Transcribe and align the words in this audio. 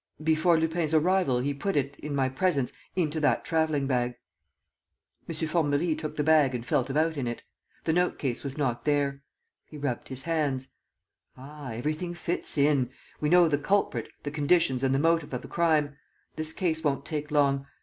"Before 0.23 0.57
Lupin's 0.57 0.95
arrival, 0.95 1.41
he 1.41 1.53
put 1.53 1.75
it, 1.75 1.95
in 1.99 2.15
my 2.15 2.27
presence, 2.27 2.73
into 2.95 3.19
that 3.19 3.45
travelling 3.45 3.85
bag." 3.85 4.15
M. 5.29 5.35
Formerie 5.35 5.93
took 5.93 6.15
the 6.17 6.23
bag 6.23 6.55
and 6.55 6.65
felt 6.65 6.89
about 6.89 7.17
in 7.17 7.27
it. 7.27 7.43
The 7.83 7.93
note 7.93 8.17
case 8.17 8.43
was 8.43 8.57
not 8.57 8.83
there. 8.85 9.21
He 9.63 9.77
rubbed 9.77 10.07
his 10.07 10.23
hands: 10.23 10.69
"Ah, 11.37 11.73
everything 11.73 12.15
fits 12.15 12.57
in!... 12.57 12.89
We 13.19 13.29
know 13.29 13.47
the 13.47 13.59
culprit, 13.59 14.09
the 14.23 14.31
conditions 14.31 14.83
and 14.83 14.95
the 14.95 14.97
motive 14.97 15.35
of 15.35 15.43
the 15.43 15.47
crime. 15.47 15.95
This 16.35 16.51
case 16.51 16.83
won't 16.83 17.05
take 17.05 17.29
long. 17.29 17.67